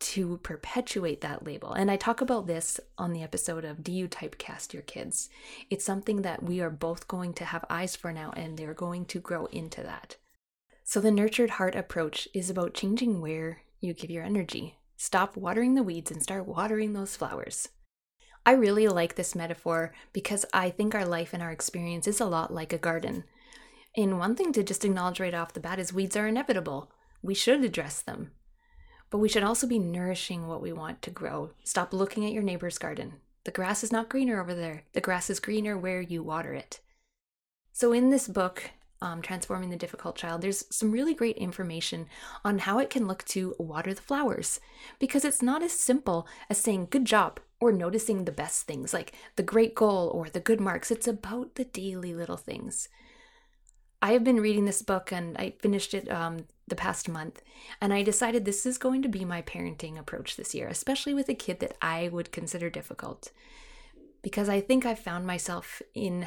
to 0.00 0.38
perpetuate 0.38 1.20
that 1.20 1.44
label. 1.44 1.72
And 1.72 1.90
I 1.90 1.96
talk 1.96 2.20
about 2.20 2.46
this 2.46 2.80
on 2.98 3.12
the 3.12 3.22
episode 3.22 3.64
of 3.64 3.82
Do 3.82 3.92
You 3.92 4.08
Typecast 4.08 4.72
Your 4.72 4.82
Kids? 4.82 5.28
It's 5.70 5.84
something 5.84 6.22
that 6.22 6.42
we 6.42 6.60
are 6.60 6.70
both 6.70 7.08
going 7.08 7.32
to 7.34 7.44
have 7.44 7.64
eyes 7.70 7.96
for 7.96 8.12
now, 8.12 8.32
and 8.36 8.56
they're 8.56 8.74
going 8.74 9.06
to 9.06 9.20
grow 9.20 9.46
into 9.46 9.82
that. 9.82 10.16
So, 10.82 11.00
the 11.00 11.10
nurtured 11.10 11.50
heart 11.50 11.74
approach 11.74 12.28
is 12.34 12.50
about 12.50 12.74
changing 12.74 13.20
where 13.20 13.62
you 13.80 13.94
give 13.94 14.10
your 14.10 14.24
energy. 14.24 14.78
Stop 14.96 15.36
watering 15.36 15.74
the 15.74 15.82
weeds 15.82 16.10
and 16.10 16.22
start 16.22 16.46
watering 16.46 16.92
those 16.92 17.16
flowers. 17.16 17.68
I 18.46 18.52
really 18.52 18.88
like 18.88 19.14
this 19.14 19.34
metaphor 19.34 19.94
because 20.12 20.44
I 20.52 20.70
think 20.70 20.94
our 20.94 21.06
life 21.06 21.32
and 21.32 21.42
our 21.42 21.50
experience 21.50 22.06
is 22.06 22.20
a 22.20 22.26
lot 22.26 22.52
like 22.52 22.72
a 22.72 22.78
garden. 22.78 23.24
And 23.96 24.18
one 24.18 24.36
thing 24.36 24.52
to 24.52 24.62
just 24.62 24.84
acknowledge 24.84 25.20
right 25.20 25.34
off 25.34 25.54
the 25.54 25.60
bat 25.60 25.78
is 25.78 25.92
weeds 25.92 26.16
are 26.16 26.26
inevitable. 26.26 26.90
We 27.22 27.34
should 27.34 27.64
address 27.64 28.02
them. 28.02 28.32
But 29.10 29.18
we 29.18 29.28
should 29.28 29.44
also 29.44 29.66
be 29.66 29.78
nourishing 29.78 30.46
what 30.46 30.60
we 30.60 30.72
want 30.72 31.00
to 31.02 31.10
grow. 31.10 31.52
Stop 31.62 31.92
looking 31.92 32.26
at 32.26 32.32
your 32.32 32.42
neighbor's 32.42 32.78
garden. 32.78 33.14
The 33.44 33.50
grass 33.50 33.84
is 33.84 33.92
not 33.92 34.08
greener 34.08 34.40
over 34.40 34.54
there, 34.54 34.84
the 34.94 35.00
grass 35.00 35.28
is 35.28 35.38
greener 35.38 35.76
where 35.76 36.00
you 36.00 36.22
water 36.22 36.54
it. 36.54 36.80
So, 37.72 37.92
in 37.92 38.10
this 38.10 38.26
book, 38.26 38.70
um, 39.04 39.22
Transforming 39.22 39.70
the 39.70 39.76
Difficult 39.76 40.16
Child, 40.16 40.40
there's 40.40 40.64
some 40.74 40.90
really 40.90 41.14
great 41.14 41.36
information 41.36 42.06
on 42.44 42.58
how 42.58 42.78
it 42.78 42.90
can 42.90 43.06
look 43.06 43.24
to 43.26 43.54
water 43.58 43.92
the 43.92 44.02
flowers 44.02 44.60
because 44.98 45.24
it's 45.24 45.42
not 45.42 45.62
as 45.62 45.72
simple 45.72 46.26
as 46.48 46.58
saying 46.58 46.88
good 46.90 47.04
job 47.04 47.38
or 47.60 47.70
noticing 47.70 48.24
the 48.24 48.32
best 48.32 48.66
things 48.66 48.92
like 48.92 49.12
the 49.36 49.42
great 49.42 49.74
goal 49.74 50.10
or 50.14 50.28
the 50.28 50.40
good 50.40 50.60
marks. 50.60 50.90
It's 50.90 51.06
about 51.06 51.54
the 51.54 51.64
daily 51.64 52.14
little 52.14 52.36
things. 52.36 52.88
I 54.00 54.12
have 54.12 54.24
been 54.24 54.40
reading 54.40 54.64
this 54.64 54.82
book 54.82 55.12
and 55.12 55.36
I 55.38 55.54
finished 55.60 55.94
it 55.94 56.10
um, 56.10 56.46
the 56.66 56.76
past 56.76 57.08
month, 57.08 57.42
and 57.80 57.92
I 57.92 58.02
decided 58.02 58.44
this 58.44 58.66
is 58.66 58.78
going 58.78 59.02
to 59.02 59.08
be 59.08 59.24
my 59.24 59.42
parenting 59.42 59.98
approach 59.98 60.36
this 60.36 60.54
year, 60.54 60.68
especially 60.68 61.14
with 61.14 61.28
a 61.28 61.34
kid 61.34 61.60
that 61.60 61.76
I 61.80 62.08
would 62.08 62.32
consider 62.32 62.70
difficult. 62.70 63.30
Because 64.22 64.48
I 64.48 64.60
think 64.60 64.84
I've 64.84 64.98
found 64.98 65.26
myself 65.26 65.82
in 65.94 66.26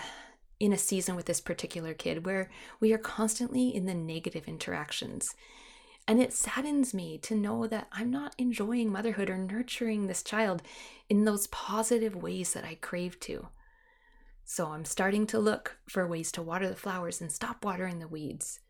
in 0.60 0.74
a 0.74 0.78
season 0.78 1.16
with 1.16 1.26
this 1.26 1.42
particular 1.42 1.94
kid 1.94 2.26
where 2.26 2.50
we 2.80 2.94
are 2.94 2.98
constantly 2.98 3.74
in 3.76 3.86
the 3.86 3.94
negative 3.94 4.48
interactions. 4.48 5.36
And 6.08 6.22
it 6.22 6.34
saddens 6.34 6.94
me 6.94 7.18
to 7.20 7.36
know 7.36 7.68
that 7.68 7.88
I'm 7.92 8.10
not 8.10 8.34
enjoying 8.38 8.92
motherhood 8.92 9.30
or 9.30 9.38
nurturing 9.38 10.08
this 10.08 10.24
child 10.24 10.62
in 11.10 11.26
those 11.26 11.48
positive 11.48 12.16
ways 12.16 12.54
that 12.54 12.64
I 12.64 12.76
crave 12.76 13.20
to. 13.22 13.48
So 14.46 14.68
I'm 14.68 14.86
starting 14.86 15.28
to 15.28 15.40
look 15.40 15.78
for 15.90 16.08
ways 16.08 16.32
to 16.34 16.42
water 16.42 16.70
the 16.70 16.76
flowers 16.76 17.20
and 17.20 17.30
stop 17.30 17.66
watering 17.66 18.00
the 18.00 18.08
weeds. 18.08 18.62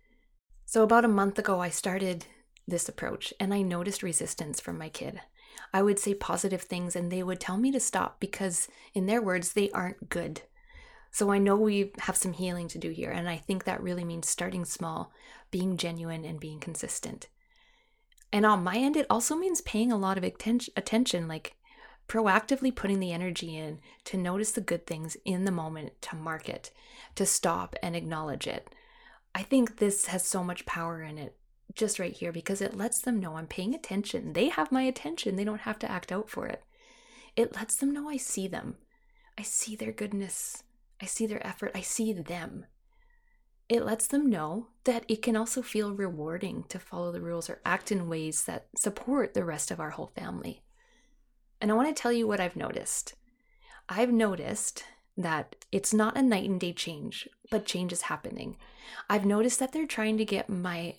So, 0.66 0.84
about 0.84 1.06
a 1.06 1.08
month 1.08 1.38
ago, 1.38 1.62
I 1.62 1.70
started 1.70 2.26
this 2.68 2.90
approach 2.90 3.34
and 3.40 3.54
I 3.54 3.62
noticed 3.62 4.04
resistance 4.04 4.60
from 4.60 4.78
my 4.78 4.90
kid. 4.90 5.22
I 5.74 5.84
would 5.84 6.00
say 6.00 6.14
positive 6.14 6.64
things 6.64 6.96
and 6.96 7.12
they 7.12 7.24
would 7.24 7.40
tell 7.40 7.58
me 7.58 7.72
to 7.72 7.80
stop 7.80 8.20
because, 8.20 8.68
in 8.94 9.06
their 9.06 9.22
words, 9.22 9.54
they 9.54 9.70
aren't 9.72 10.10
good. 10.10 10.42
So 11.18 11.32
I 11.32 11.40
know 11.40 11.56
we 11.56 11.94
have 12.02 12.16
some 12.16 12.34
healing 12.34 12.68
to 12.68 12.78
do 12.78 12.92
here. 12.92 13.10
And 13.10 13.28
I 13.28 13.38
think 13.38 13.64
that 13.64 13.82
really 13.82 14.04
means 14.04 14.30
starting 14.30 14.64
small, 14.66 15.12
being 15.50 15.76
genuine, 15.76 16.24
and 16.24 16.40
being 16.40 16.60
consistent. 16.60 17.28
And 18.32 18.46
on 18.46 18.64
my 18.64 18.76
end, 18.76 18.96
it 18.96 19.08
also 19.10 19.36
means 19.36 19.62
paying 19.62 19.92
a 19.92 19.98
lot 19.98 20.20
of 20.20 20.24
attention, 20.24 21.28
like 21.28 21.56
proactively 22.08 22.76
putting 22.76 23.00
the 23.00 23.14
energy 23.14 23.58
in 23.58 23.80
to 24.04 24.16
notice 24.16 24.52
the 24.52 24.62
good 24.62 24.86
things 24.86 25.18
in 25.26 25.46
the 25.46 25.52
moment, 25.52 26.00
to 26.04 26.16
mark 26.16 26.48
it, 26.48 26.70
to 27.16 27.26
stop 27.26 27.76
and 27.82 27.96
acknowledge 27.96 28.46
it. 28.46 28.70
I 29.34 29.42
think 29.42 29.78
this 29.78 30.06
has 30.06 30.24
so 30.24 30.44
much 30.44 30.68
power 30.68 31.02
in 31.02 31.18
it 31.18 31.36
just 31.74 31.98
right 31.98 32.14
here 32.14 32.32
because 32.32 32.62
it 32.62 32.78
lets 32.78 33.02
them 33.02 33.20
know 33.20 33.38
I'm 33.38 33.48
paying 33.48 33.74
attention. 33.74 34.34
They 34.34 34.50
have 34.50 34.72
my 34.72 34.84
attention, 34.84 35.36
they 35.36 35.46
don't 35.46 35.62
have 35.62 35.80
to 35.80 35.90
act 35.90 36.12
out 36.12 36.30
for 36.30 36.46
it. 36.46 36.62
It 37.36 37.56
lets 37.56 37.76
them 37.76 37.92
know 37.92 38.08
I 38.08 38.18
see 38.18 38.48
them. 38.48 38.76
I 39.36 39.42
see 39.42 39.76
their 39.76 39.92
goodness. 39.92 40.62
I 41.02 41.06
see 41.06 41.26
their 41.26 41.46
effort. 41.46 41.72
I 41.76 41.82
see 41.82 42.14
them. 42.14 42.66
It 43.70 43.86
lets 43.86 44.08
them 44.08 44.30
know 44.30 44.68
that 44.86 45.04
it 45.08 45.22
can 45.22 45.36
also 45.36 45.62
feel 45.62 45.94
rewarding 45.94 46.64
to 46.70 46.80
follow 46.80 47.12
the 47.12 47.22
rules 47.22 47.50
or 47.50 47.62
act 47.66 47.92
in 47.92 48.08
ways 48.08 48.46
that 48.46 48.68
support 48.76 49.34
the 49.34 49.44
rest 49.44 49.72
of 49.72 49.80
our 49.80 49.92
whole 49.92 50.12
family. 50.16 50.64
And 51.60 51.72
I 51.72 51.76
want 51.76 51.94
to 51.94 52.02
tell 52.02 52.14
you 52.14 52.28
what 52.28 52.40
I've 52.40 52.56
noticed. 52.56 53.16
I've 53.90 54.12
noticed 54.12 54.86
that 55.18 55.66
it's 55.72 55.94
not 55.94 56.18
a 56.18 56.22
night 56.22 56.50
and 56.50 56.60
day 56.60 56.72
change, 56.72 57.28
but 57.50 57.66
change 57.66 57.92
is 57.92 58.04
happening. 58.04 58.58
I've 59.10 59.26
noticed 59.26 59.60
that 59.60 59.74
they're 59.74 59.88
trying 59.88 60.18
to 60.18 60.26
get 60.26 60.50
my 60.50 60.96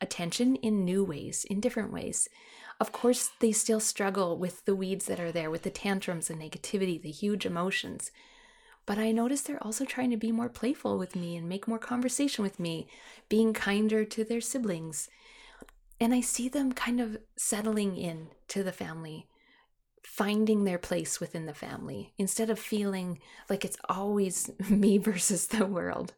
attention 0.00 0.56
in 0.56 0.84
new 0.84 1.02
ways, 1.02 1.44
in 1.48 1.60
different 1.60 1.92
ways. 1.92 2.28
Of 2.78 2.92
course, 2.92 3.30
they 3.40 3.52
still 3.52 3.80
struggle 3.80 4.36
with 4.36 4.64
the 4.66 4.76
weeds 4.76 5.06
that 5.06 5.20
are 5.20 5.32
there, 5.32 5.50
with 5.50 5.62
the 5.62 5.70
tantrums, 5.70 6.28
the 6.28 6.34
negativity, 6.34 7.00
the 7.00 7.10
huge 7.10 7.46
emotions. 7.46 8.10
But 8.86 8.98
I 8.98 9.12
notice 9.12 9.40
they're 9.40 9.62
also 9.62 9.84
trying 9.84 10.10
to 10.10 10.16
be 10.16 10.32
more 10.32 10.48
playful 10.48 10.98
with 10.98 11.16
me 11.16 11.36
and 11.36 11.48
make 11.48 11.66
more 11.66 11.78
conversation 11.78 12.42
with 12.42 12.60
me, 12.60 12.86
being 13.28 13.52
kinder 13.54 14.04
to 14.04 14.24
their 14.24 14.40
siblings. 14.40 15.08
And 16.00 16.12
I 16.12 16.20
see 16.20 16.48
them 16.48 16.72
kind 16.72 17.00
of 17.00 17.16
settling 17.36 17.96
in 17.96 18.28
to 18.48 18.62
the 18.62 18.72
family, 18.72 19.26
finding 20.02 20.64
their 20.64 20.78
place 20.78 21.18
within 21.18 21.46
the 21.46 21.54
family 21.54 22.12
instead 22.18 22.50
of 22.50 22.58
feeling 22.58 23.20
like 23.48 23.64
it's 23.64 23.78
always 23.88 24.50
me 24.68 24.98
versus 24.98 25.46
the 25.46 25.66
world. 25.66 26.12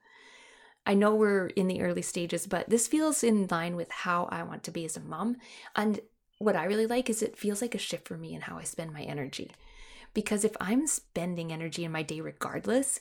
I 0.87 0.95
know 0.95 1.15
we're 1.15 1.49
in 1.49 1.67
the 1.67 1.83
early 1.83 2.03
stages, 2.03 2.47
but 2.47 2.69
this 2.71 2.87
feels 2.87 3.25
in 3.25 3.49
line 3.49 3.75
with 3.75 3.91
how 3.91 4.29
I 4.31 4.45
want 4.45 4.63
to 4.65 4.71
be 4.71 4.85
as 4.85 4.97
a 4.97 5.01
mom. 5.01 5.37
And 5.75 6.01
what 6.39 6.55
I 6.55 6.65
really 6.65 6.87
like 6.87 7.11
is 7.11 7.23
it 7.23 7.37
feels 7.37 7.61
like 7.61 7.75
a 7.75 7.79
shift 7.79 8.07
for 8.07 8.17
me 8.17 8.35
in 8.35 8.43
how 8.43 8.59
I 8.59 8.63
spend 8.63 8.93
my 8.93 9.03
energy. 9.03 9.51
Because 10.17 10.47
if 10.47 10.57
I'm 10.63 10.87
spending 10.87 11.53
energy 11.53 11.85
in 11.85 11.93
my 11.93 12.03
day 12.03 12.23
regardless, 12.23 13.01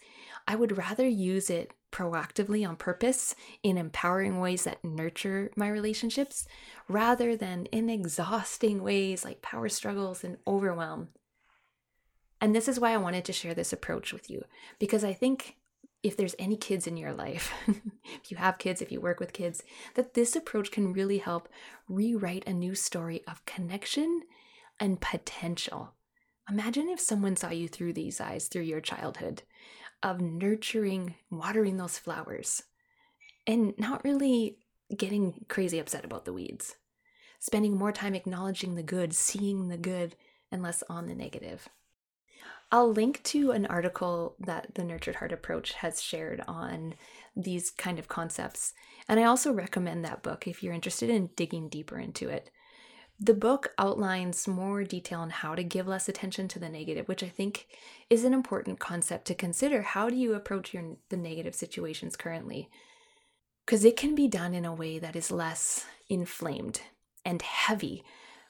I 0.49 0.57
would 0.57 0.77
rather 0.77 1.07
use 1.07 1.49
it 1.49 1.71
proactively 1.89 2.67
on 2.67 2.75
purpose 2.75 3.35
in 3.63 3.77
empowering 3.77 4.41
ways 4.41 4.65
that 4.65 4.83
nurture 4.83 5.49
my 5.55 5.69
relationships 5.69 6.45
rather 6.89 7.37
than 7.37 7.67
in 7.67 7.89
exhausting 7.89 8.83
ways 8.83 9.23
like 9.23 9.41
power 9.41 9.69
struggles 9.69 10.25
and 10.25 10.35
overwhelm. 10.45 11.07
And 12.41 12.53
this 12.53 12.67
is 12.67 12.81
why 12.81 12.91
I 12.91 12.97
wanted 12.97 13.23
to 13.23 13.33
share 13.33 13.53
this 13.53 13.71
approach 13.71 14.11
with 14.11 14.29
you 14.29 14.43
because 14.77 15.05
I 15.05 15.13
think 15.13 15.55
if 16.03 16.17
there's 16.17 16.35
any 16.37 16.57
kids 16.57 16.85
in 16.85 16.97
your 16.97 17.13
life, 17.13 17.53
if 17.67 18.29
you 18.29 18.35
have 18.35 18.57
kids, 18.57 18.81
if 18.81 18.91
you 18.91 18.99
work 18.99 19.21
with 19.21 19.31
kids, 19.31 19.63
that 19.93 20.15
this 20.15 20.35
approach 20.35 20.69
can 20.69 20.91
really 20.91 21.19
help 21.19 21.47
rewrite 21.87 22.45
a 22.45 22.51
new 22.51 22.75
story 22.75 23.21
of 23.25 23.45
connection 23.45 24.23
and 24.81 24.99
potential. 24.99 25.93
Imagine 26.49 26.89
if 26.89 26.99
someone 26.99 27.35
saw 27.35 27.49
you 27.49 27.67
through 27.67 27.93
these 27.93 28.21
eyes, 28.21 28.47
through 28.47 28.63
your 28.63 28.81
childhood, 28.81 29.41
of 30.03 30.21
nurturing, 30.21 31.15
watering 31.31 31.77
those 31.77 31.97
flowers, 31.97 32.63
and 33.47 33.73
not 33.79 34.03
really 34.03 34.57
getting 34.95 35.45
crazy 35.47 35.79
upset 35.79 36.05
about 36.05 36.25
the 36.25 36.33
weeds. 36.33 36.75
Spending 37.39 37.75
more 37.75 37.91
time 37.91 38.15
acknowledging 38.15 38.75
the 38.75 38.83
good, 38.83 39.13
seeing 39.13 39.67
the 39.67 39.77
good, 39.77 40.15
and 40.51 40.61
less 40.61 40.83
on 40.89 41.07
the 41.07 41.15
negative. 41.15 41.67
I'll 42.71 42.91
link 42.91 43.21
to 43.23 43.51
an 43.51 43.65
article 43.67 44.35
that 44.39 44.75
the 44.75 44.83
Nurtured 44.83 45.15
Heart 45.15 45.31
Approach 45.31 45.73
has 45.73 46.01
shared 46.01 46.43
on 46.47 46.95
these 47.35 47.69
kind 47.71 47.99
of 47.99 48.07
concepts. 48.07 48.73
And 49.07 49.19
I 49.19 49.23
also 49.23 49.53
recommend 49.53 50.03
that 50.03 50.23
book 50.23 50.47
if 50.47 50.63
you're 50.63 50.73
interested 50.73 51.09
in 51.09 51.29
digging 51.35 51.69
deeper 51.69 51.99
into 51.99 52.29
it. 52.29 52.49
The 53.19 53.33
book 53.33 53.73
outlines 53.77 54.47
more 54.47 54.83
detail 54.83 55.21
on 55.21 55.29
how 55.29 55.55
to 55.55 55.63
give 55.63 55.87
less 55.87 56.09
attention 56.09 56.49
to 56.49 56.59
the 56.59 56.67
negative, 56.67 57.07
which 57.07 57.23
I 57.23 57.29
think 57.29 57.67
is 58.09 58.25
an 58.25 58.33
important 58.33 58.79
concept 58.79 59.25
to 59.27 59.35
consider. 59.35 59.81
How 59.81 60.09
do 60.09 60.15
you 60.17 60.33
approach 60.33 60.73
your 60.73 60.83
the 61.09 61.17
negative 61.17 61.55
situations 61.55 62.17
currently? 62.17 62.69
Because 63.65 63.85
it 63.85 63.95
can 63.95 64.15
be 64.15 64.27
done 64.27 64.53
in 64.53 64.65
a 64.65 64.73
way 64.73 64.99
that 64.99 65.15
is 65.15 65.31
less 65.31 65.85
inflamed 66.09 66.81
and 67.23 67.41
heavy. 67.41 68.03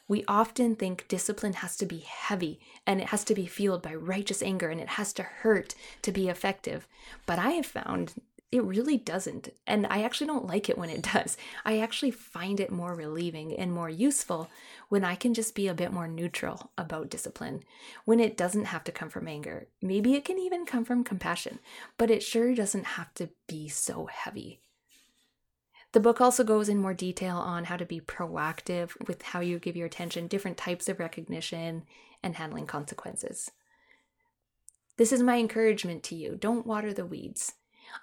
We 0.07 0.25
often 0.27 0.75
think 0.75 1.07
discipline 1.07 1.53
has 1.53 1.77
to 1.77 1.85
be 1.85 1.99
heavy 1.99 2.59
and 2.85 2.99
it 2.99 3.07
has 3.07 3.23
to 3.25 3.35
be 3.35 3.45
fueled 3.45 3.81
by 3.81 3.93
righteous 3.93 4.41
anger 4.41 4.69
and 4.69 4.81
it 4.81 4.89
has 4.89 5.13
to 5.13 5.23
hurt 5.23 5.75
to 6.01 6.11
be 6.11 6.27
effective. 6.27 6.87
But 7.25 7.39
I 7.39 7.51
have 7.51 7.65
found 7.65 8.13
it 8.51 8.63
really 8.63 8.97
doesn't. 8.97 9.49
And 9.67 9.87
I 9.87 10.03
actually 10.03 10.27
don't 10.27 10.47
like 10.47 10.69
it 10.69 10.77
when 10.77 10.89
it 10.89 11.01
does. 11.13 11.37
I 11.65 11.79
actually 11.79 12.11
find 12.11 12.59
it 12.59 12.71
more 12.71 12.95
relieving 12.95 13.53
and 13.55 13.71
more 13.71 13.89
useful 13.89 14.49
when 14.89 15.03
I 15.03 15.15
can 15.15 15.33
just 15.33 15.55
be 15.55 15.67
a 15.67 15.73
bit 15.73 15.91
more 15.91 16.07
neutral 16.07 16.71
about 16.77 17.09
discipline, 17.09 17.63
when 18.05 18.19
it 18.19 18.37
doesn't 18.37 18.65
have 18.65 18.83
to 18.85 18.91
come 18.91 19.09
from 19.09 19.27
anger. 19.27 19.67
Maybe 19.81 20.13
it 20.13 20.25
can 20.25 20.37
even 20.37 20.65
come 20.65 20.85
from 20.85 21.03
compassion, 21.03 21.59
but 21.97 22.11
it 22.11 22.23
sure 22.23 22.53
doesn't 22.53 22.85
have 22.85 23.13
to 23.15 23.29
be 23.47 23.67
so 23.67 24.05
heavy. 24.05 24.61
The 25.91 25.99
book 25.99 26.19
also 26.19 26.43
goes 26.43 26.67
in 26.67 26.77
more 26.77 26.93
detail 26.93 27.37
on 27.37 27.63
how 27.63 27.77
to 27.77 27.85
be 27.85 28.01
proactive 28.01 28.91
with 29.07 29.21
how 29.21 29.39
you 29.39 29.59
give 29.59 29.77
your 29.77 29.87
attention, 29.87 30.27
different 30.27 30.57
types 30.57 30.89
of 30.89 30.99
recognition, 30.99 31.83
and 32.21 32.35
handling 32.35 32.67
consequences. 32.67 33.49
This 34.97 35.11
is 35.11 35.23
my 35.23 35.37
encouragement 35.37 36.03
to 36.03 36.15
you. 36.15 36.35
Don't 36.35 36.67
water 36.67 36.93
the 36.93 37.05
weeds. 37.05 37.53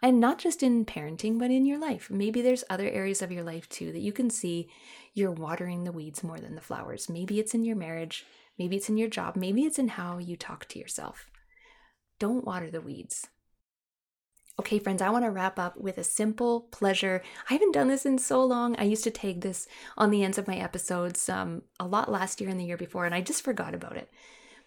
And 0.03 0.21
not 0.21 0.39
just 0.39 0.63
in 0.63 0.85
parenting, 0.85 1.39
but 1.39 1.51
in 1.51 1.65
your 1.65 1.79
life. 1.79 2.11
Maybe 2.11 2.43
there's 2.43 2.65
other 2.69 2.89
areas 2.89 3.23
of 3.23 3.31
your 3.33 3.45
life 3.45 3.69
too 3.69 3.93
that 3.93 4.01
you 4.01 4.13
can 4.13 4.31
see 4.31 4.69
you're 5.15 5.31
watering 5.31 5.85
the 5.85 5.93
weeds 5.93 6.25
more 6.25 6.39
than 6.39 6.55
the 6.55 6.61
flowers. 6.61 7.09
Maybe 7.09 7.39
it's 7.39 7.55
in 7.55 7.65
your 7.65 7.77
marriage, 7.77 8.25
maybe 8.59 8.77
it's 8.77 8.89
in 8.89 8.97
your 8.97 9.09
job, 9.09 9.37
maybe 9.37 9.63
it's 9.63 9.79
in 9.79 9.89
how 9.89 10.19
you 10.19 10.37
talk 10.37 10.67
to 10.69 10.79
yourself. 10.79 11.31
Don't 12.19 12.45
water 12.45 12.71
the 12.71 12.81
weeds. 12.81 13.29
Okay, 14.61 14.79
friends, 14.79 15.01
I 15.01 15.11
want 15.11 15.25
to 15.25 15.31
wrap 15.31 15.59
up 15.59 15.79
with 15.79 15.97
a 15.99 16.05
simple 16.05 16.63
pleasure. 16.71 17.23
I 17.49 17.55
haven't 17.55 17.73
done 17.73 17.89
this 17.89 18.05
in 18.05 18.19
so 18.19 18.45
long. 18.45 18.77
I 18.79 18.85
used 18.85 19.05
to 19.05 19.11
tag 19.11 19.41
this 19.41 19.67
on 19.97 20.11
the 20.11 20.23
ends 20.23 20.37
of 20.37 20.47
my 20.47 20.57
episodes 20.57 21.29
um, 21.29 21.63
a 21.81 21.87
lot 21.87 22.11
last 22.11 22.41
year 22.41 22.51
and 22.51 22.61
the 22.61 22.65
year 22.65 22.77
before, 22.77 23.07
and 23.07 23.15
I 23.15 23.23
just 23.23 23.43
forgot 23.43 23.75
about 23.75 23.97
it. 23.97 24.11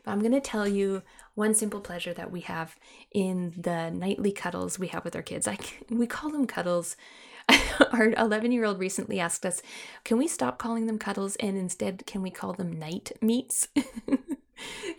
But 0.05 0.11
I'm 0.11 0.19
going 0.19 0.31
to 0.31 0.39
tell 0.39 0.67
you 0.67 1.01
one 1.33 1.53
simple 1.53 1.81
pleasure 1.81 2.13
that 2.13 2.31
we 2.31 2.41
have 2.41 2.75
in 3.11 3.53
the 3.57 3.89
nightly 3.89 4.31
cuddles 4.31 4.79
we 4.79 4.87
have 4.87 5.03
with 5.03 5.15
our 5.15 5.21
kids. 5.21 5.47
I, 5.47 5.57
we 5.89 6.07
call 6.07 6.29
them 6.29 6.47
cuddles. 6.47 6.95
our 7.93 8.11
11 8.11 8.51
year 8.51 8.65
old 8.65 8.79
recently 8.79 9.19
asked 9.19 9.45
us, 9.45 9.61
can 10.03 10.17
we 10.17 10.27
stop 10.27 10.57
calling 10.57 10.87
them 10.87 10.97
cuddles 10.97 11.35
and 11.37 11.57
instead 11.57 12.05
can 12.07 12.21
we 12.21 12.31
call 12.31 12.53
them 12.53 12.71
night 12.71 13.11
meets? 13.21 13.67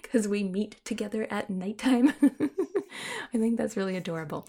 Because 0.02 0.28
we 0.28 0.44
meet 0.44 0.76
together 0.84 1.26
at 1.30 1.50
nighttime. 1.50 2.12
I 2.22 3.38
think 3.38 3.56
that's 3.56 3.76
really 3.76 3.96
adorable. 3.96 4.46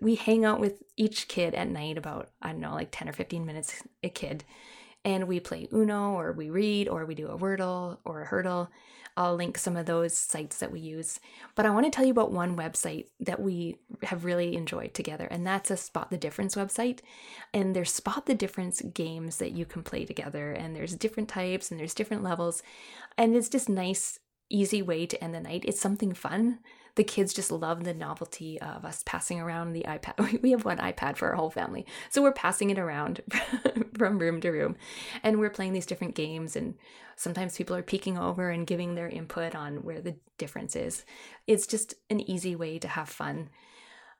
We 0.00 0.14
hang 0.14 0.44
out 0.44 0.60
with 0.60 0.82
each 0.96 1.28
kid 1.28 1.54
at 1.54 1.68
night 1.68 1.98
about, 1.98 2.30
I 2.42 2.52
don't 2.52 2.60
know, 2.60 2.74
like 2.74 2.88
10 2.90 3.08
or 3.08 3.12
15 3.12 3.44
minutes 3.44 3.82
a 4.02 4.08
kid. 4.08 4.44
And 5.04 5.28
we 5.28 5.40
play 5.40 5.68
Uno 5.72 6.12
or 6.12 6.32
we 6.32 6.50
read 6.50 6.88
or 6.88 7.06
we 7.06 7.14
do 7.14 7.28
a 7.28 7.38
Wordle 7.38 7.98
or 8.04 8.22
a 8.22 8.26
Hurdle. 8.26 8.70
I'll 9.18 9.34
link 9.34 9.58
some 9.58 9.76
of 9.76 9.86
those 9.86 10.16
sites 10.16 10.58
that 10.58 10.70
we 10.70 10.78
use. 10.78 11.18
But 11.56 11.66
I 11.66 11.70
want 11.70 11.86
to 11.86 11.90
tell 11.90 12.04
you 12.04 12.12
about 12.12 12.30
one 12.30 12.56
website 12.56 13.06
that 13.18 13.42
we 13.42 13.76
have 14.04 14.24
really 14.24 14.54
enjoyed 14.54 14.94
together, 14.94 15.26
and 15.28 15.44
that's 15.44 15.72
a 15.72 15.76
Spot 15.76 16.08
the 16.08 16.16
Difference 16.16 16.54
website. 16.54 17.00
And 17.52 17.74
there's 17.74 17.90
Spot 17.90 18.26
the 18.26 18.34
Difference 18.36 18.80
games 18.80 19.38
that 19.38 19.50
you 19.50 19.66
can 19.66 19.82
play 19.82 20.04
together, 20.04 20.52
and 20.52 20.76
there's 20.76 20.94
different 20.94 21.28
types 21.28 21.72
and 21.72 21.80
there's 21.80 21.94
different 21.94 22.22
levels. 22.22 22.62
And 23.16 23.34
it's 23.34 23.48
just 23.48 23.68
nice, 23.68 24.20
easy 24.48 24.82
way 24.82 25.04
to 25.06 25.22
end 25.22 25.34
the 25.34 25.40
night. 25.40 25.64
It's 25.66 25.80
something 25.80 26.14
fun 26.14 26.60
the 26.98 27.04
kids 27.04 27.32
just 27.32 27.52
love 27.52 27.84
the 27.84 27.94
novelty 27.94 28.60
of 28.60 28.84
us 28.84 29.04
passing 29.06 29.38
around 29.40 29.72
the 29.72 29.84
iPad. 29.84 30.42
We 30.42 30.50
have 30.50 30.64
one 30.64 30.78
iPad 30.78 31.16
for 31.16 31.28
our 31.28 31.36
whole 31.36 31.48
family. 31.48 31.86
So 32.10 32.20
we're 32.20 32.32
passing 32.32 32.70
it 32.70 32.78
around 32.78 33.20
from 33.96 34.18
room 34.18 34.40
to 34.40 34.50
room 34.50 34.74
and 35.22 35.38
we're 35.38 35.48
playing 35.48 35.74
these 35.74 35.86
different 35.86 36.16
games. 36.16 36.56
And 36.56 36.74
sometimes 37.14 37.56
people 37.56 37.76
are 37.76 37.84
peeking 37.84 38.18
over 38.18 38.50
and 38.50 38.66
giving 38.66 38.96
their 38.96 39.08
input 39.08 39.54
on 39.54 39.84
where 39.84 40.00
the 40.00 40.16
difference 40.38 40.74
is. 40.74 41.04
It's 41.46 41.68
just 41.68 41.94
an 42.10 42.18
easy 42.28 42.56
way 42.56 42.80
to 42.80 42.88
have 42.88 43.08
fun. 43.08 43.50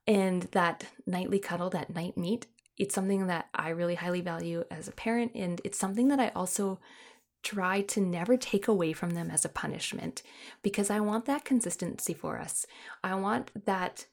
And 0.06 0.42
that 0.52 0.85
nightly 1.04 1.40
cuddle, 1.40 1.70
that 1.70 1.92
night 1.92 2.16
meet, 2.16 2.47
it's 2.76 2.94
something 2.94 3.26
that 3.26 3.49
I 3.52 3.70
really 3.70 3.97
highly 3.97 4.20
value 4.20 4.62
as 4.70 4.87
a 4.87 4.92
parent, 4.92 5.32
and 5.35 5.61
it's 5.64 5.78
something 5.78 6.06
that 6.08 6.20
I 6.20 6.28
also 6.28 6.78
try 7.42 7.80
to 7.83 8.00
never 8.00 8.37
take 8.37 8.68
away 8.68 8.92
from 8.92 9.11
them 9.11 9.30
as 9.30 9.45
a 9.45 9.49
punishment 9.50 10.23
because 10.62 10.90
I 10.90 11.00
want 11.00 11.26
that 11.26 11.45
consistency 11.45 12.14
for 12.14 12.38
us. 12.38 12.66
I 13.02 13.14
want 13.14 13.50
that 13.66 14.07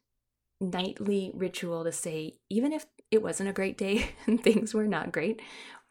nightly 0.62 1.32
ritual 1.34 1.84
to 1.84 1.92
say, 1.92 2.36
even 2.50 2.72
if 2.72 2.86
it 3.12 3.22
wasn't 3.22 3.50
a 3.50 3.54
great 3.54 3.78
day 3.78 4.10
and 4.28 4.42
things 4.44 4.74
were 4.74 4.88
not 4.88 5.12
great, 5.12 5.42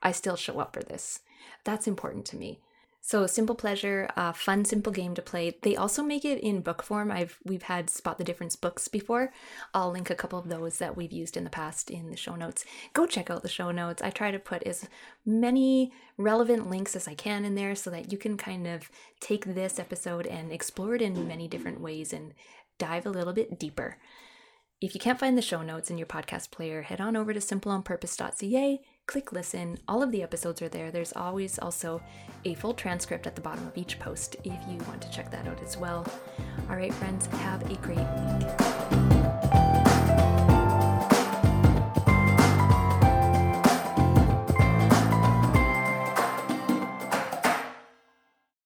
I 0.02 0.12
still 0.12 0.36
show 0.36 0.60
up 0.60 0.74
for 0.74 0.82
this. 0.82 1.20
That's 1.64 1.86
important 1.86 2.26
to 2.26 2.36
me. 2.36 2.60
So 3.06 3.26
simple 3.26 3.54
pleasure, 3.54 4.08
uh, 4.16 4.32
fun 4.32 4.64
simple 4.64 4.90
game 4.90 5.14
to 5.14 5.20
play. 5.20 5.58
They 5.60 5.76
also 5.76 6.02
make 6.02 6.24
it 6.24 6.38
in 6.38 6.62
book 6.62 6.82
form. 6.82 7.10
I've 7.10 7.38
we've 7.44 7.64
had 7.64 7.90
spot 7.90 8.16
the 8.16 8.24
difference 8.24 8.56
books 8.56 8.88
before. 8.88 9.30
I'll 9.74 9.90
link 9.90 10.08
a 10.08 10.14
couple 10.14 10.38
of 10.38 10.48
those 10.48 10.78
that 10.78 10.96
we've 10.96 11.12
used 11.12 11.36
in 11.36 11.44
the 11.44 11.50
past 11.50 11.90
in 11.90 12.08
the 12.08 12.16
show 12.16 12.34
notes. 12.34 12.64
Go 12.94 13.04
check 13.04 13.28
out 13.28 13.42
the 13.42 13.48
show 13.50 13.70
notes. 13.70 14.00
I 14.00 14.08
try 14.08 14.30
to 14.30 14.38
put 14.38 14.62
as 14.62 14.88
many 15.26 15.92
relevant 16.16 16.70
links 16.70 16.96
as 16.96 17.06
I 17.06 17.12
can 17.12 17.44
in 17.44 17.56
there 17.56 17.74
so 17.74 17.90
that 17.90 18.10
you 18.10 18.16
can 18.16 18.38
kind 18.38 18.66
of 18.66 18.90
take 19.20 19.44
this 19.44 19.78
episode 19.78 20.26
and 20.26 20.50
explore 20.50 20.94
it 20.94 21.02
in 21.02 21.28
many 21.28 21.46
different 21.46 21.82
ways 21.82 22.14
and 22.14 22.32
dive 22.78 23.04
a 23.04 23.10
little 23.10 23.34
bit 23.34 23.58
deeper. 23.58 23.98
If 24.80 24.94
you 24.94 25.00
can't 25.00 25.20
find 25.20 25.36
the 25.36 25.42
show 25.42 25.60
notes 25.60 25.90
in 25.90 25.98
your 25.98 26.06
podcast 26.06 26.50
player, 26.50 26.80
head 26.80 27.02
on 27.02 27.16
over 27.16 27.34
to 27.34 27.40
simpleonpurpose.ca, 27.40 28.80
click 29.06 29.32
listen. 29.32 29.78
All 29.88 30.02
of 30.02 30.10
the 30.10 30.22
episodes 30.22 30.62
are 30.62 30.68
there. 30.68 30.90
There's 30.90 31.12
always 31.12 31.58
also 31.58 32.02
a 32.44 32.54
full 32.54 32.74
transcript 32.74 33.26
at 33.26 33.34
the 33.34 33.42
bottom 33.42 33.66
of 33.66 33.76
each 33.76 33.98
post 33.98 34.36
if 34.44 34.52
you 34.68 34.78
want 34.88 35.02
to 35.02 35.10
check 35.10 35.30
that 35.30 35.46
out 35.46 35.62
as 35.62 35.76
well. 35.76 36.06
All 36.68 36.76
right, 36.76 36.94
friends, 36.94 37.26
have 37.26 37.62
a 37.70 37.74
great 37.76 37.98
week. 37.98 39.03